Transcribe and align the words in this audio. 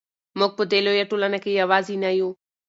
موږ 0.39 0.51
په 0.57 0.63
دې 0.71 0.79
لویه 0.85 1.05
ټولنه 1.11 1.37
کې 1.43 1.51
یوازې 1.61 1.95
نه 2.03 2.09
یو. 2.19 2.29